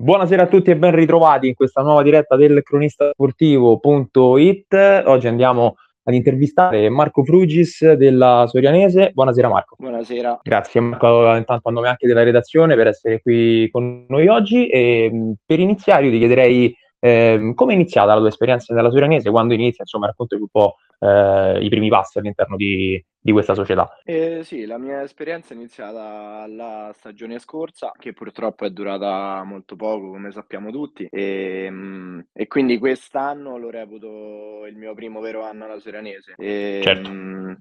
Buonasera 0.00 0.44
a 0.44 0.46
tutti 0.46 0.70
e 0.70 0.76
ben 0.76 0.94
ritrovati 0.94 1.48
in 1.48 1.54
questa 1.54 1.82
nuova 1.82 2.04
diretta 2.04 2.36
del 2.36 2.62
cronistasportivo.it. 2.62 5.02
Oggi 5.06 5.26
andiamo 5.26 5.74
ad 6.04 6.14
intervistare 6.14 6.88
Marco 6.88 7.24
Frugis 7.24 7.94
della 7.94 8.44
Sorianese. 8.46 9.10
Buonasera 9.12 9.48
Marco. 9.48 9.74
Buonasera. 9.76 10.38
Grazie 10.44 10.80
Marco, 10.80 11.34
intanto 11.34 11.68
a 11.68 11.72
nome 11.72 11.88
anche 11.88 12.06
della 12.06 12.22
redazione 12.22 12.76
per 12.76 12.86
essere 12.86 13.20
qui 13.20 13.68
con 13.72 14.04
noi 14.08 14.28
oggi 14.28 14.68
e 14.68 15.34
per 15.44 15.58
iniziare 15.58 16.04
io 16.04 16.12
ti 16.12 16.18
chiederei 16.18 16.72
eh, 17.00 17.52
come 17.54 17.72
è 17.72 17.74
iniziata 17.76 18.12
la 18.12 18.18
tua 18.18 18.28
esperienza 18.28 18.74
nella 18.74 18.90
Sorianese, 18.90 19.30
quando 19.30 19.54
inizia, 19.54 19.82
insomma 19.82 20.06
racconti 20.06 20.34
un 20.34 20.48
po' 20.48 20.76
eh, 20.98 21.58
i 21.62 21.68
primi 21.68 21.88
passi 21.88 22.18
all'interno 22.18 22.56
di, 22.56 23.02
di 23.20 23.32
questa 23.32 23.54
società? 23.54 24.00
Eh, 24.04 24.40
sì, 24.42 24.66
la 24.66 24.78
mia 24.78 25.02
esperienza 25.02 25.52
è 25.52 25.56
iniziata 25.56 26.46
la 26.46 26.92
stagione 26.96 27.38
scorsa, 27.38 27.92
che 27.96 28.12
purtroppo 28.12 28.64
è 28.64 28.70
durata 28.70 29.42
molto 29.44 29.76
poco, 29.76 30.10
come 30.10 30.32
sappiamo 30.32 30.70
tutti, 30.70 31.06
e, 31.10 31.68
mm, 31.70 32.20
e 32.32 32.46
quindi 32.46 32.78
quest'anno 32.78 33.58
lo 33.58 33.70
reputo 33.70 34.66
il 34.66 34.76
mio 34.76 34.94
primo 34.94 35.20
vero 35.20 35.42
anno 35.42 35.64
alla 35.64 35.80
Serenese. 35.80 36.34
E, 36.36 36.80
certo. 36.82 37.10
Mm, 37.10 37.52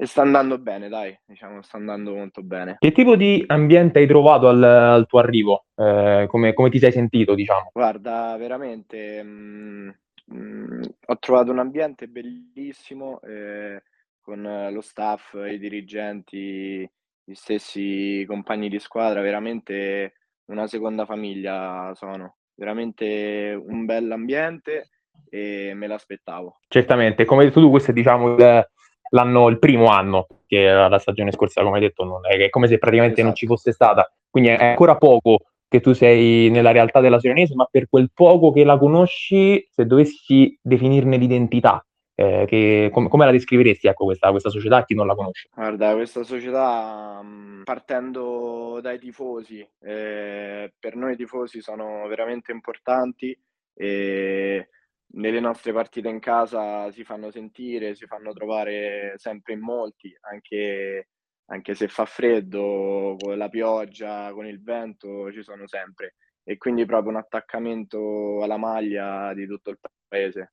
e 0.00 0.06
sta 0.06 0.22
andando 0.22 0.58
bene, 0.58 0.88
dai, 0.88 1.18
diciamo, 1.24 1.60
sta 1.60 1.76
andando 1.76 2.14
molto 2.14 2.40
bene. 2.44 2.76
Che 2.78 2.92
tipo 2.92 3.16
di 3.16 3.42
ambiente 3.48 3.98
hai 3.98 4.06
trovato 4.06 4.46
al, 4.46 4.62
al 4.62 5.06
tuo 5.08 5.18
arrivo? 5.18 5.64
Eh, 5.74 6.26
come, 6.28 6.52
come, 6.52 6.70
ti 6.70 6.78
sei 6.78 6.92
sentito, 6.92 7.34
diciamo? 7.34 7.70
Guarda, 7.72 8.36
veramente 8.38 9.20
mh, 9.24 9.94
mm, 10.32 10.38
mh, 10.38 10.82
ho 11.04 11.18
trovato 11.18 11.50
un 11.50 11.58
ambiente 11.58 12.06
bellissimo. 12.06 13.20
Eh, 13.22 13.82
con 14.20 14.68
lo 14.70 14.80
staff, 14.82 15.34
i 15.34 15.58
dirigenti, 15.58 16.88
gli 17.24 17.34
stessi 17.34 18.24
compagni 18.28 18.68
di 18.68 18.78
squadra, 18.78 19.20
veramente 19.20 20.12
una 20.44 20.68
seconda 20.68 21.06
famiglia 21.06 21.92
sono. 21.94 22.36
Veramente 22.54 23.60
un 23.60 23.84
bell'ambiente 23.84 24.90
e 25.28 25.72
me 25.74 25.88
l'aspettavo. 25.88 26.60
Certamente, 26.68 27.24
come 27.24 27.40
hai 27.40 27.48
detto 27.48 27.60
tu, 27.60 27.70
questo 27.70 27.90
è 27.90 27.94
diciamo 27.94 28.34
il, 28.34 28.68
l'anno, 29.10 29.48
il 29.48 29.58
primo 29.58 29.86
anno 29.86 30.26
che 30.46 30.62
era 30.62 30.88
la 30.88 30.98
stagione 30.98 31.32
scorsa, 31.32 31.62
come 31.62 31.76
hai 31.76 31.82
detto, 31.82 32.04
non 32.04 32.20
è, 32.26 32.36
è 32.36 32.48
come 32.50 32.66
se 32.66 32.78
praticamente 32.78 33.20
esatto. 33.20 33.28
non 33.28 33.36
ci 33.36 33.46
fosse 33.46 33.72
stata. 33.72 34.10
Quindi 34.30 34.50
è 34.50 34.64
ancora 34.64 34.96
poco 34.96 35.38
che 35.68 35.80
tu 35.80 35.92
sei 35.92 36.48
nella 36.50 36.72
realtà 36.72 37.00
della 37.00 37.20
Sionese, 37.20 37.54
ma 37.54 37.68
per 37.70 37.88
quel 37.88 38.10
poco 38.12 38.50
che 38.50 38.64
la 38.64 38.78
conosci, 38.78 39.68
se 39.70 39.84
dovessi 39.86 40.58
definirne 40.62 41.18
l'identità, 41.18 41.84
eh, 42.14 42.46
che, 42.48 42.88
com- 42.90 43.08
come 43.08 43.26
la 43.26 43.30
descriveresti 43.30 43.86
ecco, 43.86 44.06
questa, 44.06 44.30
questa, 44.30 44.50
società 44.50 44.78
a 44.78 44.84
chi 44.84 44.94
non 44.94 45.06
la 45.06 45.14
conosce? 45.14 45.48
Guarda, 45.54 45.94
questa 45.94 46.24
società 46.24 47.22
partendo 47.62 48.80
dai 48.80 48.98
tifosi, 48.98 49.64
eh, 49.82 50.72
per 50.78 50.96
noi 50.96 51.12
i 51.12 51.16
tifosi 51.16 51.60
sono 51.60 52.08
veramente 52.08 52.50
importanti 52.50 53.38
e 53.74 54.68
nelle 55.10 55.40
nostre 55.40 55.72
partite 55.72 56.08
in 56.08 56.18
casa 56.18 56.90
si 56.90 57.04
fanno 57.04 57.30
sentire, 57.30 57.94
si 57.94 58.06
fanno 58.06 58.32
trovare 58.32 59.14
sempre 59.16 59.54
in 59.54 59.60
molti, 59.60 60.14
anche, 60.20 61.08
anche 61.46 61.74
se 61.74 61.88
fa 61.88 62.04
freddo, 62.04 63.16
con 63.18 63.36
la 63.36 63.48
pioggia, 63.48 64.32
con 64.32 64.46
il 64.46 64.62
vento, 64.62 65.32
ci 65.32 65.42
sono 65.42 65.66
sempre. 65.66 66.14
E 66.44 66.56
quindi 66.56 66.84
proprio 66.86 67.10
un 67.10 67.16
attaccamento 67.16 68.42
alla 68.42 68.56
maglia 68.56 69.32
di 69.34 69.46
tutto 69.46 69.70
il 69.70 69.78
paese. 70.06 70.52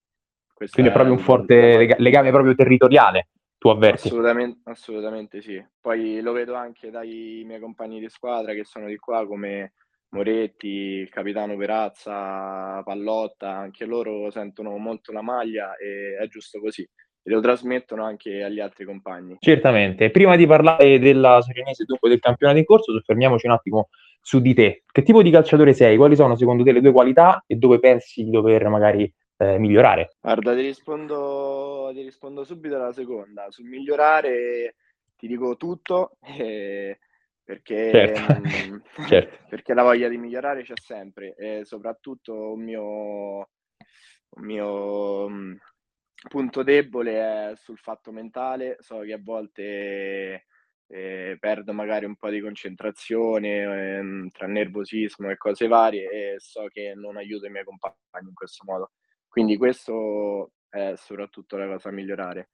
Questa 0.54 0.76
Quindi 0.76 0.92
è 0.92 0.96
proprio 0.96 1.16
un 1.16 1.22
forte 1.22 1.78
lega- 1.78 1.96
legame 2.00 2.32
proprio 2.32 2.56
territoriale, 2.56 3.30
tu 3.58 3.68
avverti? 3.70 4.08
Assolutamente, 4.08 4.70
assolutamente 4.70 5.42
sì. 5.42 5.64
Poi 5.80 6.22
lo 6.22 6.32
vedo 6.32 6.56
anche 6.56 6.90
dai 6.90 7.44
miei 7.46 7.60
compagni 7.60 8.00
di 8.00 8.10
squadra 8.10 8.54
che 8.54 8.64
sono 8.64 8.88
di 8.88 8.96
qua 8.96 9.26
come 9.28 9.74
Moretti, 10.10 10.68
il 10.68 11.10
capitano 11.10 11.58
Perazza, 11.58 12.82
Pallotta, 12.84 13.52
anche 13.52 13.86
loro 13.86 14.30
sentono 14.32 14.78
molto 14.78 15.12
la 15.12 15.22
maglia 15.22 15.76
e 15.76 16.18
è 16.22 16.28
giusto 16.28 16.60
così. 16.60 16.88
E 17.28 17.32
lo 17.32 17.42
trasmettono 17.42 18.04
anche 18.04 18.44
agli 18.44 18.60
altri 18.60 18.86
compagni. 18.86 19.38
Certamente. 19.40 20.12
Prima 20.12 20.36
di 20.36 20.46
parlare 20.46 21.00
della 21.00 21.42
Serenese 21.42 21.84
e 21.84 21.86
dopo 21.86 22.08
del 22.08 22.20
campionato 22.20 22.60
in 22.60 22.66
corso, 22.66 22.94
soffermiamoci 22.94 23.48
un 23.48 23.54
attimo 23.54 23.90
su 24.22 24.40
di 24.42 24.54
te. 24.54 24.84
Che 24.92 25.04
tipo 25.04 25.22
di 25.22 25.32
calciatore 25.32 25.74
sei? 25.74 25.98
Quali 25.98 26.16
sono 26.16 26.36
secondo 26.36 26.64
te 26.64 26.72
le 26.72 26.82
tue 26.82 26.92
qualità 26.92 27.44
e 27.48 27.56
dove 27.56 27.80
pensi 27.80 28.24
di 28.24 28.30
dover 28.30 28.68
magari 28.70 29.12
eh, 29.38 29.58
migliorare? 29.58 30.16
Guarda, 30.22 30.56
ti 30.56 30.62
rispondo, 30.62 31.92
ti 31.94 32.02
rispondo 32.02 32.44
subito 32.44 32.76
alla 32.76 32.94
seconda. 32.94 33.48
Sul 33.50 33.66
migliorare 33.66 34.76
ti 35.18 35.28
dico 35.28 35.56
tutto, 35.58 36.18
eh, 36.38 37.00
perché, 37.46 37.92
certo. 37.92 38.42
mh, 38.42 38.50
mm, 39.00 39.06
certo. 39.08 39.46
perché 39.48 39.74
la 39.76 39.84
voglia 39.84 40.10
di 40.10 40.18
migliorare 40.18 40.64
c'è 40.64 40.74
sempre 40.82 41.36
e 41.36 41.64
soprattutto 41.64 42.54
un 42.54 42.64
mio, 42.64 42.84
un 43.38 44.44
mio 44.44 45.30
mh, 45.30 45.34
mm, 45.34 45.56
punto 46.28 46.64
debole 46.64 47.52
è 47.52 47.56
sul 47.56 47.78
fatto 47.78 48.12
mentale. 48.12 48.78
So 48.80 49.00
che 49.02 49.14
a 49.14 49.20
volte 49.22 50.46
eh, 50.88 51.38
perdo 51.40 51.72
magari 51.72 52.06
un 52.06 52.16
po' 52.16 52.30
di 52.30 52.42
concentrazione 52.42 54.00
eh, 54.00 54.30
tra 54.32 54.48
nervosismo 54.48 55.30
e 55.30 55.38
cose 55.38 55.68
varie 55.68 56.10
e 56.10 56.36
so 56.40 56.68
che 56.68 56.94
non 56.96 57.18
aiuto 57.18 57.46
i 57.46 57.52
miei 57.52 57.64
compagni 57.64 57.96
in 58.28 58.34
questo 58.34 58.64
modo. 58.66 58.92
Quindi 59.28 59.56
questo 59.58 60.52
è 60.68 60.94
soprattutto 60.96 61.58
la 61.58 61.68
cosa 61.68 61.90
a 61.90 61.92
migliorare. 61.92 62.50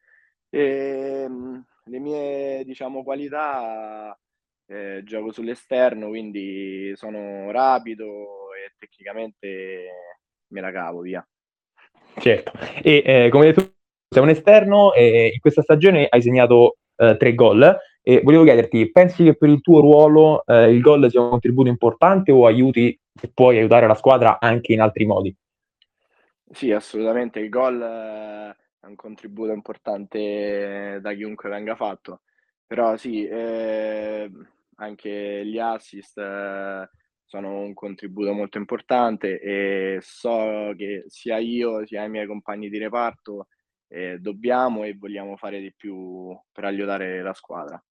E, 0.49 1.23
ehm, 1.23 1.65
le 1.85 1.99
mie, 1.99 2.63
diciamo, 2.65 3.03
qualità, 3.03 4.17
eh, 4.71 5.01
gioco 5.03 5.33
sull'esterno, 5.33 6.07
quindi 6.07 6.93
sono 6.95 7.51
rapido 7.51 8.53
e 8.53 8.73
tecnicamente 8.77 9.85
me 10.47 10.61
la 10.61 10.71
cavo, 10.71 11.01
via. 11.01 11.25
Certo, 12.17 12.51
e 12.81 13.03
eh, 13.05 13.29
come 13.29 13.47
hai 13.47 13.53
detto, 13.53 13.73
sei 14.07 14.23
un 14.23 14.29
esterno 14.29 14.93
e 14.93 15.31
in 15.33 15.39
questa 15.39 15.61
stagione 15.61 16.07
hai 16.09 16.21
segnato 16.21 16.77
eh, 16.95 17.17
tre 17.17 17.35
gol 17.35 17.77
e 18.01 18.21
volevo 18.23 18.43
chiederti, 18.43 18.91
pensi 18.91 19.23
che 19.23 19.35
per 19.35 19.49
il 19.49 19.61
tuo 19.61 19.81
ruolo 19.81 20.43
eh, 20.45 20.71
il 20.71 20.81
gol 20.81 21.09
sia 21.09 21.21
un 21.21 21.29
contributo 21.29 21.69
importante 21.69 22.31
o 22.31 22.45
aiuti 22.45 22.97
e 23.21 23.31
puoi 23.33 23.57
aiutare 23.57 23.87
la 23.87 23.95
squadra 23.95 24.39
anche 24.39 24.73
in 24.73 24.81
altri 24.81 25.05
modi? 25.05 25.35
Sì, 26.49 26.71
assolutamente. 26.71 27.39
Il 27.39 27.49
gol 27.49 27.81
eh, 27.81 28.55
è 28.79 28.85
un 28.85 28.95
contributo 28.95 29.51
importante 29.51 30.99
da 31.01 31.13
chiunque 31.13 31.49
venga 31.49 31.75
fatto, 31.75 32.21
però 32.65 32.97
sì, 32.97 33.25
eh, 33.25 34.29
anche 34.81 35.45
gli 35.45 35.59
assist 35.59 36.17
eh, 36.17 36.89
sono 37.23 37.59
un 37.59 37.73
contributo 37.73 38.33
molto 38.33 38.57
importante 38.57 39.39
e 39.39 39.99
so 40.01 40.73
che 40.75 41.05
sia 41.07 41.37
io 41.37 41.85
sia 41.85 42.03
i 42.03 42.09
miei 42.09 42.27
compagni 42.27 42.69
di 42.69 42.77
reparto 42.77 43.47
eh, 43.87 44.17
dobbiamo 44.19 44.83
e 44.83 44.95
vogliamo 44.97 45.37
fare 45.37 45.59
di 45.59 45.73
più 45.75 46.35
per 46.51 46.65
aiutare 46.65 47.21
la 47.21 47.33
squadra. 47.33 47.81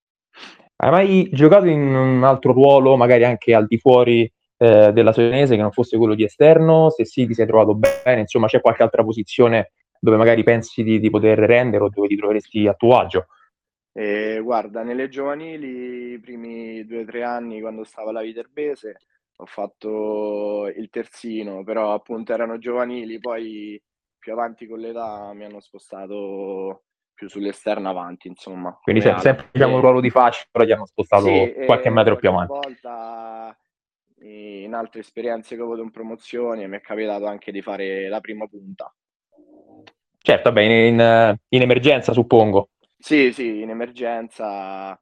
Hai 0.77 0.91
mai 0.91 1.29
giocato 1.31 1.67
in 1.67 1.95
un 1.95 2.25
altro 2.25 2.53
ruolo, 2.53 2.97
magari 2.97 3.25
anche 3.25 3.55
al 3.55 3.67
di 3.67 3.79
fuori 3.79 4.31
eh, 4.57 4.93
della 4.93 5.13
Solenese 5.13 5.57
che 5.57 5.63
non 5.63 5.73
fosse 5.73 5.99
quello 5.99 6.15
di 6.15 6.25
esterno? 6.25 6.91
Se 6.91 7.05
sì, 7.05 7.27
ti 7.27 7.35
sei 7.35 7.47
trovato 7.47 7.75
bene? 7.75 8.21
Insomma, 8.21 8.47
c'è 8.47 8.61
qualche 8.61 8.83
altra 8.83 9.05
posizione 9.05 9.73
dove 9.99 10.17
magari 10.17 10.43
pensi 10.43 10.83
di, 10.83 10.99
di 10.99 11.11
poter 11.11 11.39
rendere 11.39 11.85
o 11.85 11.91
dove 11.91 12.09
ti 12.09 12.17
troveresti 12.17 12.67
a 12.67 12.75
tuo 12.75 12.99
agio? 12.99 13.27
Eh, 13.93 14.41
guarda, 14.43 14.83
nelle 14.83 15.09
giovanili, 15.09 16.13
i 16.13 16.21
primi 16.21 16.85
due 16.85 17.03
o 17.03 17.05
tre 17.05 17.25
anni, 17.25 17.61
quando 17.61 17.85
stavo 17.85 18.11
alla 18.11 18.23
Viterbese, 18.23 18.99
ho 19.37 19.47
fatto 19.47 20.71
il 20.75 20.89
terzino, 20.91 21.65
però 21.65 21.93
appunto 21.93 22.33
erano 22.33 22.59
giovanili, 22.59 23.19
poi 23.19 23.83
più 24.19 24.33
avanti 24.33 24.67
con 24.67 24.79
l'età 24.79 25.33
mi 25.33 25.45
hanno 25.45 25.61
spostato 25.61 26.83
più 27.15 27.29
sull'esterno 27.29 27.89
avanti, 27.89 28.29
insomma. 28.29 28.79
Quindi 28.83 29.03
se, 29.03 29.15
sempre 29.19 29.49
diciamo 29.51 29.75
un 29.75 29.81
ruolo 29.81 30.01
di 30.01 30.11
fascia, 30.11 30.45
però 30.51 30.65
ti 30.65 30.73
hanno 30.73 30.87
spostato 30.87 31.25
sì, 31.25 31.55
qualche 31.65 31.91
metro 31.91 32.17
più 32.17 32.29
avanti. 32.29 32.53
volta 32.53 33.57
in 34.23 34.75
altre 34.75 35.01
esperienze 35.01 35.55
che 35.55 35.63
ho 35.63 35.65
avuto 35.65 35.83
in 35.83 35.91
promozione 35.91 36.67
mi 36.67 36.77
è 36.77 36.81
capitato 36.81 37.25
anche 37.27 37.51
di 37.51 37.63
fare 37.63 38.09
la 38.09 38.21
prima 38.21 38.47
punta. 38.47 38.95
Certo, 40.19 40.53
vabbè, 40.53 40.61
in, 40.61 41.37
in 41.49 41.63
emergenza 41.63 42.13
suppongo. 42.13 42.69
Sì, 43.01 43.33
sì, 43.33 43.63
in 43.63 43.71
emergenza, 43.71 44.99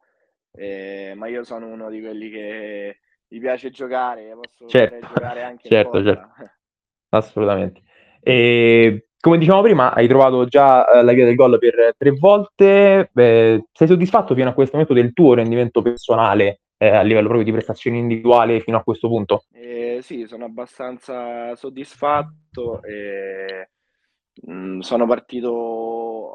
eh, 0.52 1.14
ma 1.16 1.26
io 1.26 1.42
sono 1.42 1.66
uno 1.66 1.90
di 1.90 2.00
quelli 2.00 2.30
che 2.30 3.00
gli 3.26 3.40
piace 3.40 3.70
giocare, 3.70 4.36
posso 4.40 4.66
certo. 4.68 5.06
giocare 5.06 5.42
anche 5.42 5.68
certo, 5.68 6.02
certo. 6.02 6.28
Assolutamente. 7.10 7.82
E, 8.20 9.08
come 9.20 9.38
diciamo 9.38 9.62
prima, 9.62 9.92
hai 9.92 10.06
trovato 10.06 10.46
già 10.46 10.88
eh, 10.88 11.02
la 11.02 11.12
via 11.12 11.24
del 11.24 11.34
gol 11.34 11.58
per 11.58 11.94
tre 11.98 12.12
volte. 12.12 13.10
Beh, 13.12 13.64
sei 13.72 13.88
soddisfatto 13.88 14.34
fino 14.34 14.48
a 14.48 14.54
questo 14.54 14.76
momento 14.76 14.94
del 14.94 15.12
tuo 15.12 15.34
rendimento 15.34 15.82
personale 15.82 16.60
eh, 16.76 16.88
a 16.88 17.02
livello 17.02 17.26
proprio 17.26 17.44
di 17.44 17.52
prestazioni 17.52 17.98
individuali 17.98 18.60
fino 18.60 18.76
a 18.76 18.84
questo 18.84 19.08
punto? 19.08 19.42
Eh, 19.52 19.98
sì, 20.02 20.24
sono 20.26 20.44
abbastanza 20.44 21.56
soddisfatto. 21.56 22.80
E, 22.82 23.70
mh, 24.42 24.52
mm, 24.52 24.78
sono 24.80 25.06
partito, 25.06 25.50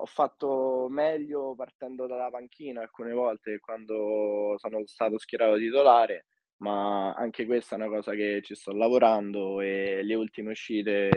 ho 0.04 0.06
fatto 0.06 0.88
meglio 0.90 1.56
partendo 1.56 2.08
dalla 2.08 2.30
panchina 2.30 2.82
alcune 2.82 3.14
volte 3.14 3.60
quando 3.62 4.56
sono 4.58 4.82
stato 4.86 5.18
schierato 5.18 5.56
titolare, 5.56 6.26
ma 6.58 7.14
anche 7.14 7.46
questa 7.46 7.76
è 7.76 7.80
una 7.80 7.88
cosa 7.88 8.12
che 8.12 8.42
ci 8.44 8.54
sto 8.54 8.74
lavorando 8.74 9.62
e 9.62 10.02
le 10.04 10.16
ultime 10.16 10.52
uscite 10.52 11.10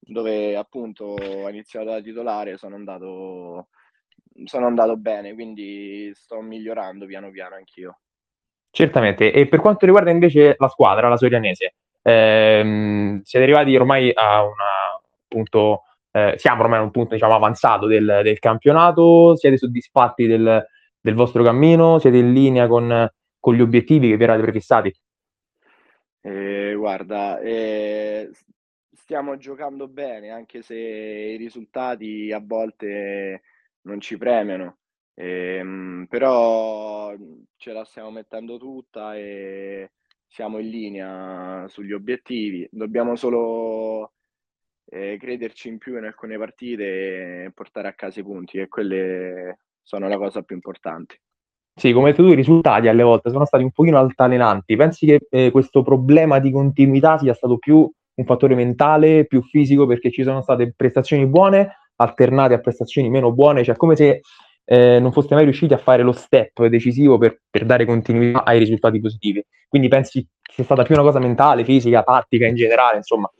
dove 0.00 0.56
appunto 0.56 1.04
ho 1.04 1.48
iniziato 1.48 1.90
da 1.90 2.00
titolare 2.00 2.58
sono 2.58 2.74
andato, 2.74 3.68
sono 4.44 4.66
andato 4.66 4.96
bene, 4.96 5.32
quindi 5.32 6.10
sto 6.12 6.40
migliorando 6.40 7.06
piano 7.06 7.30
piano 7.30 7.54
anch'io. 7.54 8.00
Certamente, 8.72 9.30
e 9.30 9.46
per 9.46 9.60
quanto 9.60 9.86
riguarda 9.86 10.10
invece 10.10 10.56
la 10.58 10.68
squadra, 10.68 11.08
la 11.08 11.16
Sorianese, 11.16 11.74
ehm, 12.02 13.22
siete 13.22 13.44
arrivati 13.44 13.76
ormai 13.76 14.10
a 14.12 14.42
una, 14.42 15.00
appunto, 15.22 15.84
eh, 16.12 16.34
siamo 16.36 16.62
ormai 16.62 16.78
a 16.78 16.82
un 16.82 16.90
punto 16.90 17.14
diciamo, 17.14 17.34
avanzato 17.34 17.86
del, 17.86 18.20
del 18.22 18.38
campionato, 18.38 19.36
siete 19.36 19.56
soddisfatti 19.56 20.26
del, 20.26 20.66
del, 21.00 21.14
vostro 21.14 21.42
cammino, 21.42 21.98
siete 21.98 22.16
in 22.16 22.32
linea 22.32 22.66
con, 22.66 23.08
con 23.38 23.54
gli 23.54 23.60
obiettivi 23.60 24.08
che 24.08 24.16
vi 24.16 24.24
erate 24.24 24.42
prefissati? 24.42 24.92
Eh, 26.22 26.74
guarda, 26.76 27.40
eh, 27.40 28.30
stiamo 28.92 29.36
giocando 29.36 29.88
bene, 29.88 30.30
anche 30.30 30.62
se 30.62 30.76
i 30.76 31.36
risultati 31.36 32.32
a 32.32 32.40
volte 32.40 33.42
non 33.82 34.00
ci 34.00 34.16
premiano. 34.16 34.78
Ehm, 35.14 36.06
però 36.08 37.14
ce 37.56 37.72
la 37.72 37.84
stiamo 37.84 38.10
mettendo 38.10 38.56
tutta 38.58 39.16
e 39.16 39.92
siamo 40.26 40.58
in 40.58 40.68
linea 40.68 41.66
sugli 41.68 41.92
obiettivi. 41.92 42.66
Dobbiamo 42.70 43.16
solo 43.16 44.12
eh, 44.90 45.16
crederci 45.18 45.68
in 45.68 45.78
più 45.78 45.96
in 45.96 46.04
alcune 46.04 46.36
partite 46.36 47.44
e 47.44 47.50
portare 47.54 47.88
a 47.88 47.92
casa 47.92 48.20
i 48.20 48.24
punti, 48.24 48.58
e 48.58 48.68
quelle 48.68 49.58
sono 49.82 50.08
la 50.08 50.16
cosa 50.18 50.42
più 50.42 50.56
importante. 50.56 51.20
Sì, 51.74 51.92
come 51.92 52.08
hai 52.08 52.10
detto 52.12 52.24
tu, 52.24 52.32
i 52.32 52.36
risultati 52.36 52.88
alle 52.88 53.02
volte 53.02 53.30
sono 53.30 53.46
stati 53.46 53.62
un 53.62 53.70
pochino 53.70 53.98
altalenanti. 53.98 54.76
Pensi 54.76 55.06
che 55.06 55.20
eh, 55.30 55.50
questo 55.50 55.82
problema 55.82 56.38
di 56.38 56.50
continuità 56.50 57.16
sia 57.18 57.32
stato 57.32 57.56
più 57.58 57.90
un 58.12 58.24
fattore 58.24 58.54
mentale, 58.54 59.24
più 59.24 59.40
fisico, 59.42 59.86
perché 59.86 60.10
ci 60.10 60.22
sono 60.22 60.42
state 60.42 60.74
prestazioni 60.76 61.26
buone 61.26 61.74
alternate 61.96 62.54
a 62.54 62.58
prestazioni 62.58 63.08
meno 63.10 63.32
buone, 63.32 63.62
cioè 63.62 63.76
come 63.76 63.94
se 63.94 64.20
eh, 64.64 64.98
non 65.00 65.12
foste 65.12 65.34
mai 65.34 65.44
riusciti 65.44 65.74
a 65.74 65.78
fare 65.78 66.02
lo 66.02 66.12
step 66.12 66.64
decisivo 66.66 67.18
per, 67.18 67.40
per, 67.48 67.64
dare 67.64 67.84
continuità 67.84 68.44
ai 68.44 68.58
risultati 68.58 69.00
positivi. 69.00 69.44
Quindi 69.68 69.88
pensi 69.88 70.26
sia 70.42 70.64
stata 70.64 70.82
più 70.82 70.94
una 70.94 71.04
cosa 71.04 71.18
mentale, 71.18 71.64
fisica, 71.64 72.02
tattica 72.02 72.46
in 72.46 72.56
generale, 72.56 72.96
insomma? 72.96 73.30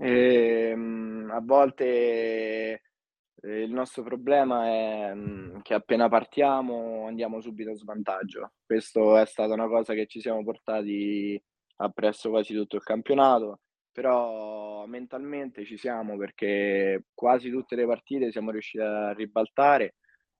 Ehm, 0.00 1.28
a 1.32 1.40
volte 1.42 2.82
eh, 3.42 3.62
il 3.62 3.72
nostro 3.72 4.02
problema 4.02 4.66
è 4.66 5.14
mm, 5.14 5.60
che 5.62 5.74
appena 5.74 6.08
partiamo 6.08 7.06
andiamo 7.06 7.40
subito 7.40 7.70
a 7.70 7.74
svantaggio. 7.74 8.52
Questa 8.64 9.20
è 9.20 9.26
stata 9.26 9.54
una 9.54 9.66
cosa 9.68 9.94
che 9.94 10.06
ci 10.06 10.20
siamo 10.20 10.42
portati 10.44 11.40
appresso 11.76 12.30
quasi 12.30 12.54
tutto 12.54 12.76
il 12.76 12.82
campionato, 12.82 13.60
però 13.92 14.86
mentalmente 14.86 15.64
ci 15.64 15.76
siamo 15.76 16.16
perché 16.16 17.04
quasi 17.14 17.50
tutte 17.50 17.76
le 17.76 17.86
partite 17.86 18.30
siamo 18.32 18.50
riusciti 18.50 18.82
a 18.82 19.12
ribaltare 19.12 19.96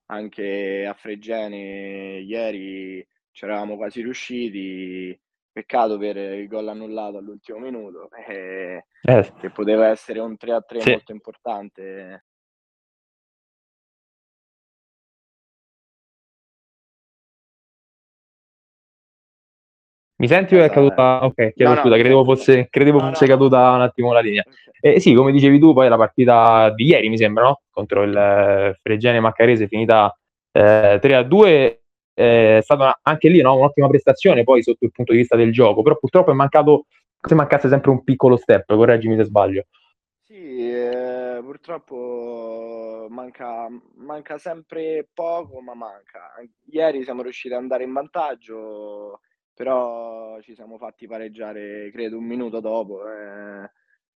anche 0.07 0.85
a 0.87 0.93
Fregene 0.93 2.19
ieri 2.19 3.05
ci 3.31 3.45
eravamo 3.45 3.75
quasi 3.77 4.01
riusciti, 4.01 5.17
peccato 5.59 5.97
per 5.97 6.15
il 6.15 6.47
gol 6.47 6.69
annullato 6.69 7.17
all'ultimo 7.17 7.59
minuto, 7.59 8.09
eh, 8.27 8.85
eh. 9.01 9.33
che 9.39 9.49
poteva 9.49 9.87
essere 9.87 10.19
un 10.19 10.37
3 10.37 10.53
a 10.53 10.61
3 10.61 10.81
sì. 10.81 10.91
molto 10.91 11.11
importante. 11.11 12.23
Mi 20.21 20.27
senti 20.27 20.55
o 20.55 20.63
è 20.63 20.69
caduta? 20.69 21.23
Ok, 21.23 21.53
chiedo 21.53 21.73
no, 21.73 21.79
scusa, 21.79 21.95
no, 21.95 22.01
credevo 22.01 22.23
fosse, 22.25 22.67
credevo 22.69 22.99
no, 22.99 23.07
fosse 23.09 23.25
caduta 23.25 23.71
un 23.71 23.81
attimo 23.81 24.11
la 24.11 24.19
linea. 24.19 24.43
Eh, 24.81 24.99
sì, 24.99 25.13
come 25.13 25.31
dicevi 25.31 25.59
tu, 25.59 25.73
poi 25.73 25.87
la 25.87 25.95
partita 25.95 26.71
di 26.71 26.85
ieri, 26.87 27.07
mi 27.07 27.17
sembra, 27.17 27.43
no? 27.43 27.61
Contro 27.69 28.03
il 28.03 28.15
eh, 28.15 28.77
Fregene 28.81 29.21
Maccarese, 29.21 29.67
finita 29.67 30.13
eh, 30.51 30.99
3 31.01 31.15
a 31.15 31.23
2, 31.23 31.49
eh, 31.49 31.78
è 32.19 32.61
stata 32.61 32.99
anche 33.01 33.29
lì 33.29 33.41
no? 33.41 33.55
un'ottima 33.55 33.87
prestazione 33.87 34.43
poi 34.43 34.61
sotto 34.61 34.85
il 34.85 34.91
punto 34.91 35.11
di 35.13 35.19
vista 35.19 35.35
del 35.35 35.51
gioco, 35.51 35.81
però 35.81 35.97
purtroppo 35.97 36.31
è 36.31 36.33
mancato, 36.33 36.85
se 37.21 37.35
mancasse 37.35 37.69
sempre 37.69 37.91
un 37.91 38.03
piccolo 38.03 38.37
step, 38.37 38.65
correggimi 38.75 39.15
se 39.15 39.23
sbaglio. 39.23 39.65
Sì, 40.21 40.69
eh, 40.69 41.39
purtroppo 41.41 43.07
manca, 43.09 43.67
manca 43.95 44.37
sempre 44.37 45.07
poco, 45.13 45.59
ma 45.61 45.73
manca. 45.73 46.33
Ieri 46.65 47.03
siamo 47.03 47.23
riusciti 47.23 47.53
ad 47.53 47.61
andare 47.61 47.83
in 47.83 47.93
vantaggio 47.93 49.21
però 49.59 50.39
ci 50.39 50.55
siamo 50.55 50.77
fatti 50.77 51.05
pareggiare 51.05 51.91
credo 51.91 52.17
un 52.17 52.23
minuto 52.23 52.61
dopo, 52.61 53.01
eh, 53.11 53.69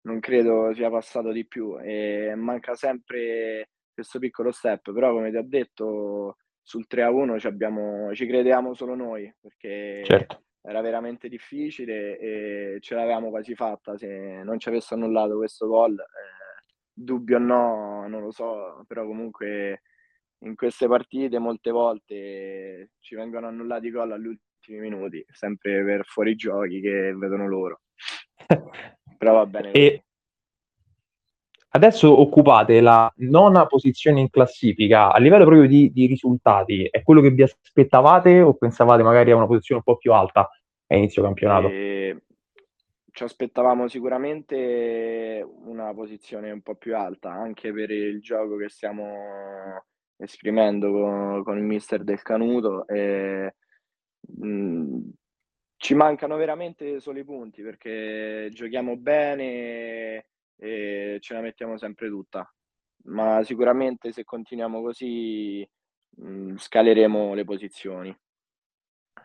non 0.04 0.22
credo 0.22 0.74
sia 0.74 0.90
passato 0.90 1.34
di 1.34 1.46
più 1.46 1.78
e 1.82 2.34
manca 2.34 2.76
sempre 2.76 3.72
questo 3.94 4.20
piccolo 4.20 4.54
step, 4.54 4.94
però 4.94 5.12
come 5.12 5.32
ti 5.32 5.36
ho 5.36 5.44
detto 5.46 6.38
sul 6.64 6.88
3 6.88 7.04
a 7.04 7.12
1 7.12 7.40
ci, 7.40 7.48
abbiamo, 7.48 8.14
ci 8.16 8.26
credevamo 8.26 8.74
solo 8.74 8.96
noi 8.96 9.32
perché 9.40 10.02
certo. 10.06 10.44
era 10.62 10.82
veramente 10.82 11.28
difficile 11.28 12.18
e 12.18 12.78
ce 12.80 12.96
l'avevamo 12.96 13.30
quasi 13.30 13.54
fatta 13.54 13.98
se 13.98 14.42
non 14.44 14.58
ci 14.60 14.70
avesse 14.70 14.94
annullato 14.94 15.38
questo 15.38 15.68
gol. 15.68 16.00
Eh, 16.00 16.74
dubbio 16.96 17.38
o 17.38 17.40
no, 17.40 18.08
non 18.08 18.22
lo 18.22 18.32
so, 18.32 18.84
però 18.88 19.06
comunque 19.06 19.82
in 20.40 20.56
queste 20.56 20.88
partite 20.88 21.40
molte 21.40 21.72
volte 21.72 22.92
ci 23.00 23.16
vengono 23.16 23.48
annullati 23.48 23.92
gol 23.92 24.12
all'ultimo 24.12 24.52
ultimi 24.64 24.80
minuti, 24.80 25.26
sempre 25.30 25.84
per 25.84 26.06
fuori 26.06 26.36
giochi 26.36 26.80
che 26.80 27.14
vedono 27.14 27.48
loro. 27.48 27.82
Però 29.18 29.34
va 29.34 29.46
bene. 29.46 29.72
E 29.72 30.06
adesso 31.76 32.20
occupate 32.20 32.82
la 32.82 33.12
nona 33.18 33.66
posizione 33.66 34.20
in 34.20 34.30
classifica 34.30 35.12
a 35.12 35.20
livello 35.20 35.46
proprio 35.46 35.68
di, 35.68 35.92
di, 35.92 36.06
risultati. 36.08 36.88
È 36.90 37.04
quello 37.04 37.22
che 37.22 37.32
vi 37.32 37.44
aspettavate 37.44 38.42
o 38.42 38.54
pensavate 38.54 39.04
magari 39.04 39.32
a 39.32 39.36
una 39.36 39.48
posizione 39.48 39.82
un 39.86 39.94
po' 39.94 40.00
più 40.00 40.14
alta 40.14 40.50
a 40.88 40.96
inizio 40.96 41.22
campionato? 41.22 41.68
E... 41.68 42.24
Ci 43.12 43.24
aspettavamo 43.24 43.88
sicuramente 43.88 45.48
una 45.66 45.94
posizione 45.94 46.50
un 46.50 46.62
po' 46.62 46.74
più 46.74 46.98
alta, 46.98 47.32
anche 47.32 47.72
per 47.72 47.92
il 47.92 48.20
gioco 48.22 48.56
che 48.56 48.70
stiamo 48.70 49.86
esprimendo 50.18 50.92
con, 50.92 51.44
con 51.44 51.58
il 51.58 51.64
mister 51.64 52.04
del 52.04 52.24
Canuto. 52.24 52.88
E 52.88 53.54
Mhmm, 54.28 55.12
ci 55.78 55.96
mancano 55.96 56.38
veramente 56.38 57.00
solo 57.00 57.20
i 57.20 57.26
punti 57.26 57.62
perché 57.62 58.50
giochiamo 58.54 58.96
bene 58.96 60.28
e 60.58 61.18
ce 61.20 61.34
la 61.34 61.42
mettiamo 61.42 61.78
sempre 61.78 62.08
tutta. 62.10 62.52
Ma 63.06 63.44
sicuramente 63.44 64.12
se 64.12 64.24
continuiamo 64.24 64.82
così, 64.82 65.68
mhmm, 66.18 66.58
scaleremo 66.58 67.34
le 67.34 67.44
posizioni. 67.44 68.18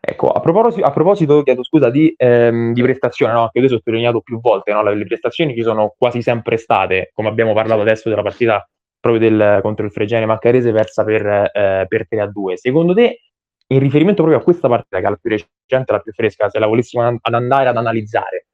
Ecco, 0.00 0.30
a 0.30 0.40
proposito, 0.40 0.86
a 0.86 0.90
proposito 0.90 1.42
chiedo 1.42 1.64
scusa 1.64 1.90
di, 1.90 2.12
ehm, 2.16 2.72
di 2.72 2.82
prestazione, 2.82 3.32
no, 3.32 3.48
che 3.50 3.58
io 3.58 3.66
ho 3.66 3.68
sottolineato 3.68 4.20
più 4.20 4.40
volte, 4.40 4.72
no, 4.72 4.82
le 4.82 5.04
prestazioni 5.04 5.54
ci 5.54 5.62
sono 5.62 5.94
quasi 5.96 6.22
sempre 6.22 6.56
state, 6.56 7.10
come 7.12 7.28
abbiamo 7.28 7.52
parlato 7.52 7.80
adesso 7.80 8.08
della 8.08 8.22
partita 8.22 8.66
proprio 9.00 9.28
del 9.28 9.60
contro 9.62 9.86
il 9.86 9.92
Fregene 9.92 10.26
Maccarese 10.26 10.72
persa 10.72 11.04
per, 11.04 11.26
eh, 11.26 11.86
per 11.88 12.08
3 12.08 12.20
a 12.20 12.26
2. 12.26 12.56
Secondo 12.56 12.94
te 12.94 13.20
in 13.68 13.78
riferimento 13.80 14.22
proprio 14.22 14.40
a 14.40 14.44
questa 14.44 14.68
partita, 14.68 14.98
che 15.00 15.06
è 15.06 15.10
la 15.10 15.16
più 15.16 15.30
recente, 15.30 15.92
la 15.92 16.00
più 16.00 16.12
fresca, 16.12 16.48
se 16.48 16.58
la 16.58 16.66
volessimo 16.66 17.06
ad 17.06 17.34
andare 17.34 17.68
ad 17.68 17.76
analizzare, 17.76 18.47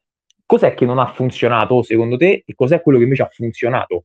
cos'è 0.54 0.74
che 0.74 0.84
non 0.84 1.00
ha 1.00 1.12
funzionato 1.12 1.82
secondo 1.82 2.16
te 2.16 2.44
e 2.46 2.54
cos'è 2.54 2.80
quello 2.80 2.98
che 2.98 3.04
invece 3.04 3.22
ha 3.22 3.28
funzionato? 3.28 4.04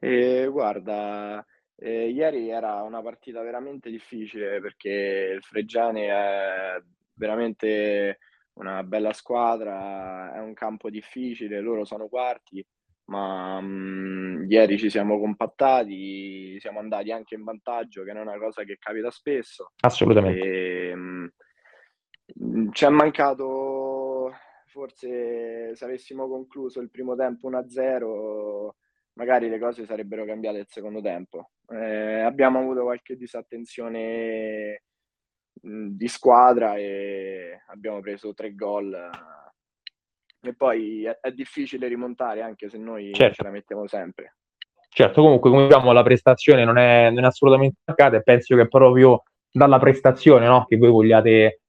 Eh, 0.00 0.48
guarda, 0.50 1.44
eh, 1.76 2.08
ieri 2.08 2.48
era 2.48 2.82
una 2.82 3.00
partita 3.00 3.40
veramente 3.40 3.88
difficile 3.88 4.60
perché 4.60 5.32
il 5.36 5.42
Freggiane 5.42 6.08
è 6.08 6.82
veramente 7.14 8.18
una 8.54 8.82
bella 8.82 9.12
squadra, 9.12 10.34
è 10.34 10.40
un 10.40 10.54
campo 10.54 10.90
difficile, 10.90 11.60
loro 11.60 11.84
sono 11.84 12.08
quarti, 12.08 12.66
ma 13.04 13.60
mh, 13.60 14.46
ieri 14.48 14.76
ci 14.76 14.90
siamo 14.90 15.20
compattati, 15.20 16.58
siamo 16.58 16.80
andati 16.80 17.12
anche 17.12 17.36
in 17.36 17.44
vantaggio, 17.44 18.02
che 18.02 18.12
non 18.12 18.26
è 18.26 18.30
una 18.32 18.38
cosa 18.38 18.64
che 18.64 18.76
capita 18.76 19.10
spesso. 19.10 19.70
Assolutamente. 19.82 20.40
E, 20.40 20.94
mh, 20.96 21.32
ci 22.72 22.84
è 22.84 22.88
mancato, 22.88 23.99
forse 24.70 25.74
se 25.74 25.84
avessimo 25.84 26.28
concluso 26.28 26.80
il 26.80 26.90
primo 26.90 27.16
tempo 27.16 27.50
1-0, 27.50 28.70
magari 29.14 29.48
le 29.48 29.58
cose 29.58 29.84
sarebbero 29.84 30.24
cambiate 30.24 30.58
il 30.58 30.66
secondo 30.68 31.00
tempo. 31.00 31.50
Eh, 31.68 32.20
abbiamo 32.20 32.60
avuto 32.60 32.82
qualche 32.82 33.16
disattenzione 33.16 34.82
di 35.52 36.08
squadra 36.08 36.76
e 36.76 37.62
abbiamo 37.68 38.00
preso 38.00 38.32
tre 38.32 38.54
gol 38.54 39.10
e 40.42 40.54
poi 40.54 41.04
è, 41.04 41.18
è 41.20 41.32
difficile 41.32 41.86
rimontare 41.86 42.40
anche 42.40 42.70
se 42.70 42.78
noi 42.78 43.12
certo. 43.12 43.34
ce 43.34 43.42
la 43.42 43.50
mettiamo 43.50 43.86
sempre. 43.86 44.36
Certo, 44.88 45.22
comunque 45.22 45.50
come 45.50 45.64
diciamo 45.64 45.92
la 45.92 46.02
prestazione 46.02 46.64
non 46.64 46.78
è, 46.78 47.10
non 47.10 47.24
è 47.24 47.26
assolutamente 47.26 47.80
mancata 47.84 48.16
e 48.16 48.22
penso 48.22 48.56
che 48.56 48.66
proprio 48.66 49.22
dalla 49.50 49.78
prestazione 49.78 50.46
no, 50.46 50.64
che 50.66 50.76
voi 50.76 50.90
vogliate 50.90 51.60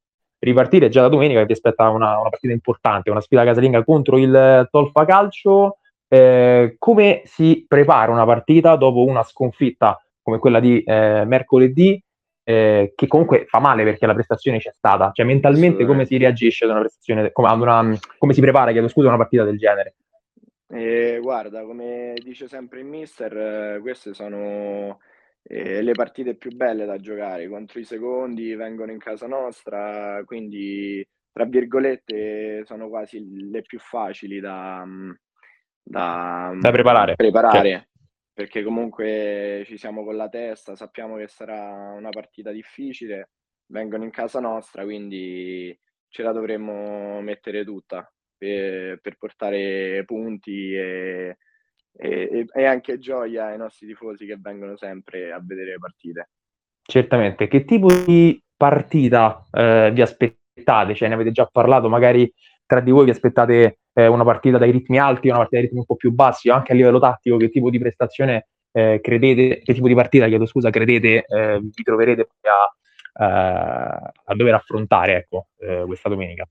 ripartire 0.41 0.89
già 0.89 1.01
da 1.01 1.07
domenica 1.07 1.39
che 1.41 1.45
ti 1.45 1.51
aspetta 1.53 1.89
una, 1.89 2.19
una 2.19 2.29
partita 2.29 2.53
importante, 2.53 3.11
una 3.11 3.21
sfida 3.21 3.43
casalinga 3.43 3.83
contro 3.83 4.17
il 4.17 4.67
Tolfa 4.69 5.05
Calcio. 5.05 5.77
Eh, 6.07 6.75
come 6.77 7.21
si 7.23 7.65
prepara 7.67 8.11
una 8.11 8.25
partita 8.25 8.75
dopo 8.75 9.05
una 9.05 9.23
sconfitta 9.23 9.97
come 10.21 10.39
quella 10.39 10.59
di 10.59 10.83
eh, 10.83 11.23
mercoledì, 11.25 12.03
eh, 12.43 12.91
che 12.95 13.07
comunque 13.07 13.45
fa 13.47 13.59
male 13.59 13.83
perché 13.83 14.05
la 14.05 14.13
prestazione 14.13 14.59
c'è 14.59 14.71
stata? 14.75 15.11
Cioè, 15.13 15.25
mentalmente 15.25 15.85
come 15.85 16.05
si 16.05 16.17
reagisce 16.17 16.65
ad 16.65 16.71
una 16.71 16.81
prestazione, 16.81 17.31
come, 17.31 17.47
ad 17.47 17.61
una, 17.61 17.97
come 18.17 18.33
si 18.33 18.41
prepara, 18.41 18.71
chiedo 18.71 18.87
scusa, 18.87 19.07
una 19.07 19.17
partita 19.17 19.43
del 19.43 19.57
genere? 19.57 19.95
Eh, 20.73 21.19
guarda, 21.21 21.63
come 21.63 22.13
dice 22.23 22.47
sempre 22.47 22.79
il 22.79 22.85
mister, 22.85 23.37
eh, 23.37 23.79
queste 23.81 24.13
sono 24.13 24.99
eh, 25.43 25.81
le 25.81 25.91
partite 25.93 26.35
più 26.35 26.55
belle 26.55 26.85
da 26.85 26.97
giocare. 26.97 27.47
Contro 27.47 27.79
i 27.79 27.83
secondi 27.83 28.55
vengono 28.55 28.91
in 28.91 28.99
casa 28.99 29.27
nostra, 29.27 30.21
quindi 30.25 31.05
tra 31.31 31.45
virgolette 31.45 32.63
sono 32.65 32.89
quasi 32.89 33.49
le 33.49 33.61
più 33.61 33.79
facili 33.79 34.39
da, 34.39 34.85
da, 35.81 36.53
da 36.59 36.71
preparare. 36.71 37.15
preparare. 37.15 37.69
Certo. 37.69 37.89
Perché 38.33 38.63
comunque 38.63 39.63
ci 39.65 39.77
siamo 39.77 40.03
con 40.03 40.15
la 40.15 40.29
testa, 40.29 40.75
sappiamo 40.75 41.17
che 41.17 41.27
sarà 41.27 41.93
una 41.95 42.09
partita 42.09 42.51
difficile, 42.51 43.31
vengono 43.67 44.03
in 44.03 44.09
casa 44.09 44.39
nostra, 44.39 44.83
quindi 44.83 45.77
ce 46.07 46.23
la 46.23 46.31
dovremmo 46.31 47.21
mettere 47.21 47.63
tutta 47.63 48.09
per, 48.37 48.99
per 48.99 49.17
portare 49.17 50.03
punti 50.05 50.73
e, 50.73 51.37
e, 51.93 52.45
e, 52.51 52.65
anche 52.65 52.99
gioia 52.99 53.47
ai 53.47 53.57
nostri 53.57 53.87
tifosi 53.87 54.25
che 54.25 54.37
vengono 54.39 54.77
sempre 54.77 55.31
a 55.31 55.41
vedere 55.43 55.71
le 55.71 55.77
partite. 55.79 56.29
Certamente, 56.81 57.47
che 57.47 57.63
tipo 57.63 57.91
di 57.91 58.41
partita 58.55 59.45
eh, 59.51 59.91
vi 59.93 60.01
aspettate? 60.01 60.95
Cioè, 60.95 61.07
ne 61.07 61.13
avete 61.13 61.31
già 61.31 61.45
parlato, 61.45 61.89
magari 61.89 62.31
tra 62.65 62.79
di 62.79 62.91
voi 62.91 63.05
vi 63.05 63.11
aspettate 63.11 63.79
eh, 63.93 64.07
una 64.07 64.23
partita 64.23 64.57
dai 64.57 64.71
ritmi 64.71 64.97
alti, 64.97 65.27
una 65.27 65.37
partita 65.37 65.57
dai 65.57 65.65
ritmi 65.65 65.79
un 65.79 65.85
po' 65.85 65.95
più 65.95 66.11
bassi, 66.11 66.49
anche 66.49 66.71
a 66.71 66.75
livello 66.75 66.99
tattico, 66.99 67.37
che 67.37 67.49
tipo 67.49 67.69
di 67.69 67.79
prestazione 67.79 68.47
eh, 68.71 68.99
credete, 69.01 69.61
che 69.61 69.73
tipo 69.73 69.87
di 69.87 69.95
partita, 69.95 70.27
chiedo 70.27 70.45
scusa, 70.45 70.69
credete 70.69 71.25
eh, 71.25 71.59
vi 71.59 71.83
troverete 71.83 72.29
a, 72.41 73.25
eh, 73.25 74.11
a, 74.25 74.35
dover 74.35 74.53
affrontare 74.53 75.15
ecco, 75.17 75.47
eh, 75.57 75.83
questa 75.85 76.09
domenica? 76.09 76.47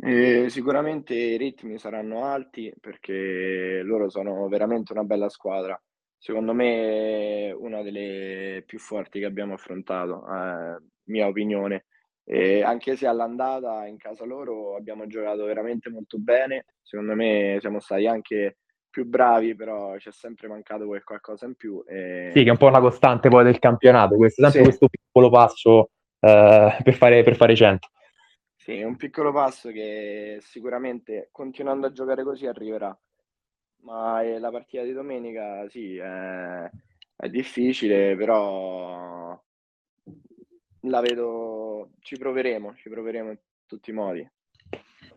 Eh, 0.00 0.46
sicuramente 0.48 1.14
i 1.14 1.36
ritmi 1.36 1.78
saranno 1.78 2.24
alti 2.24 2.72
perché 2.80 3.80
loro 3.82 4.08
sono 4.10 4.48
veramente 4.48 4.92
una 4.92 5.04
bella 5.04 5.28
squadra. 5.28 5.80
Secondo 6.18 6.52
me 6.52 7.52
una 7.56 7.82
delle 7.82 8.62
più 8.66 8.78
forti 8.78 9.20
che 9.20 9.26
abbiamo 9.26 9.54
affrontato, 9.54 10.24
eh, 10.26 10.82
mia 11.04 11.26
opinione. 11.26 11.84
E 12.24 12.62
anche 12.62 12.96
se 12.96 13.06
all'andata 13.06 13.86
in 13.86 13.98
casa 13.98 14.24
loro 14.24 14.76
abbiamo 14.76 15.06
giocato 15.06 15.44
veramente 15.44 15.90
molto 15.90 16.18
bene, 16.18 16.64
secondo 16.82 17.14
me 17.14 17.58
siamo 17.60 17.80
stati 17.80 18.06
anche 18.06 18.56
più 18.88 19.04
bravi, 19.04 19.54
però 19.54 19.98
ci 19.98 20.08
è 20.08 20.12
sempre 20.12 20.48
mancato 20.48 20.86
quel 20.86 21.04
qualcosa 21.04 21.46
in 21.46 21.54
più. 21.54 21.84
E... 21.86 22.30
Sì, 22.32 22.42
che 22.42 22.48
è 22.48 22.52
un 22.52 22.56
po' 22.56 22.68
una 22.68 22.80
costante 22.80 23.28
poi 23.28 23.44
del 23.44 23.58
campionato, 23.58 24.16
questo, 24.16 24.42
sempre 24.42 24.60
sì. 24.60 24.66
questo 24.66 24.88
piccolo 24.88 25.28
passo 25.30 25.90
eh, 26.20 26.76
per, 26.82 26.94
fare, 26.94 27.22
per 27.22 27.36
fare 27.36 27.54
100. 27.54 27.88
Sì, 28.64 28.78
è 28.78 28.84
un 28.84 28.96
piccolo 28.96 29.30
passo 29.30 29.70
che 29.70 30.38
sicuramente 30.40 31.28
continuando 31.30 31.86
a 31.86 31.92
giocare 31.92 32.24
così 32.24 32.46
arriverà. 32.46 32.98
Ma 33.82 34.22
eh, 34.22 34.38
la 34.38 34.50
partita 34.50 34.82
di 34.82 34.94
domenica 34.94 35.68
sì, 35.68 35.98
è, 35.98 36.70
è 37.14 37.28
difficile, 37.28 38.16
però 38.16 39.38
la 40.80 41.00
vedo, 41.02 41.90
ci 42.00 42.16
proveremo, 42.16 42.74
ci 42.76 42.88
proveremo 42.88 43.30
in 43.32 43.38
tutti 43.66 43.90
i 43.90 43.92
modi. 43.92 44.26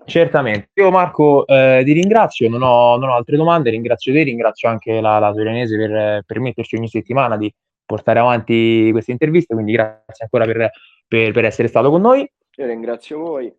Certamente. 0.03 0.71
Io 0.73 0.91
Marco 0.91 1.47
eh, 1.47 1.83
ti 1.85 1.93
ringrazio, 1.93 2.49
non 2.49 2.63
ho, 2.63 2.97
non 2.97 3.07
ho, 3.07 3.15
altre 3.15 3.37
domande, 3.37 3.69
ringrazio 3.69 4.11
te, 4.11 4.23
ringrazio 4.23 4.67
anche 4.67 4.99
la, 4.99 5.19
la 5.19 5.31
Torinese 5.31 5.77
per 5.77 6.23
permetterci 6.25 6.75
ogni 6.75 6.89
settimana 6.89 7.37
di 7.37 7.49
portare 7.85 8.19
avanti 8.19 8.89
queste 8.91 9.13
interviste, 9.13 9.53
quindi 9.53 9.71
grazie 9.71 10.25
ancora 10.25 10.43
per, 10.43 10.69
per, 11.07 11.31
per 11.31 11.45
essere 11.45 11.69
stato 11.69 11.89
con 11.89 12.01
noi. 12.01 12.29
Io 12.57 12.65
ringrazio 12.65 13.19
voi. 13.19 13.53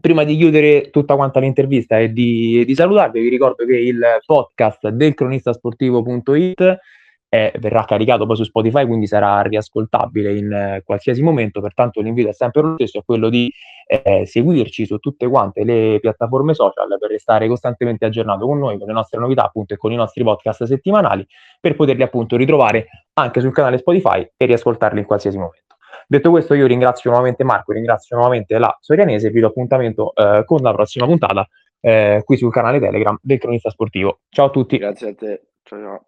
Prima 0.00 0.24
di 0.24 0.36
chiudere 0.36 0.90
tutta 0.90 1.16
quanta 1.16 1.40
l'intervista 1.40 1.98
e 1.98 2.12
di, 2.12 2.64
di 2.64 2.74
salutarvi, 2.74 3.20
vi 3.20 3.28
ricordo 3.28 3.66
che 3.66 3.76
il 3.76 4.00
podcast 4.24 4.88
del 4.88 5.14
cronistasportivo.it 5.14 6.78
è, 7.28 7.52
verrà 7.58 7.84
caricato 7.84 8.26
poi 8.26 8.36
su 8.36 8.44
Spotify, 8.44 8.86
quindi 8.86 9.06
sarà 9.06 9.42
riascoltabile 9.42 10.36
in 10.36 10.52
eh, 10.52 10.82
qualsiasi 10.84 11.20
momento, 11.22 11.60
pertanto 11.60 12.00
l'invito 12.00 12.28
è 12.28 12.32
sempre 12.32 12.62
lo 12.62 12.74
stesso, 12.74 12.98
è 12.98 13.02
quello 13.04 13.28
di 13.28 13.52
eh, 13.86 14.24
seguirci 14.24 14.86
su 14.86 14.98
tutte 14.98 15.28
quante 15.28 15.64
le 15.64 15.98
piattaforme 16.00 16.54
social 16.54 16.96
per 16.98 17.10
restare 17.10 17.48
costantemente 17.48 18.04
aggiornato 18.04 18.46
con 18.46 18.58
noi, 18.58 18.78
con 18.78 18.86
le 18.86 18.94
nostre 18.94 19.18
novità 19.18 19.44
appunto 19.44 19.74
e 19.74 19.76
con 19.76 19.92
i 19.92 19.96
nostri 19.96 20.22
podcast 20.22 20.64
settimanali, 20.64 21.26
per 21.60 21.74
poterli 21.74 22.02
appunto 22.02 22.36
ritrovare 22.36 22.86
anche 23.14 23.40
sul 23.40 23.52
canale 23.52 23.78
Spotify 23.78 24.28
e 24.36 24.46
riascoltarli 24.46 25.00
in 25.00 25.06
qualsiasi 25.06 25.36
momento. 25.36 25.69
Detto 26.10 26.30
questo, 26.30 26.54
io 26.54 26.66
ringrazio 26.66 27.08
nuovamente 27.08 27.44
Marco, 27.44 27.70
ringrazio 27.70 28.16
nuovamente 28.16 28.58
la 28.58 28.76
Sorianese 28.80 29.28
e 29.28 29.30
vi 29.30 29.38
do 29.38 29.46
appuntamento 29.46 30.12
eh, 30.16 30.42
con 30.44 30.60
la 30.60 30.72
prossima 30.72 31.06
puntata 31.06 31.48
eh, 31.78 32.22
qui 32.24 32.36
sul 32.36 32.50
canale 32.50 32.80
Telegram 32.80 33.16
del 33.22 33.38
Cronista 33.38 33.70
Sportivo. 33.70 34.22
Ciao 34.28 34.46
a 34.46 34.50
tutti. 34.50 34.76
Grazie 34.76 35.10
a 35.10 35.14
te. 35.14 35.42
Ciao 35.62 35.78
ciao. 35.78 35.98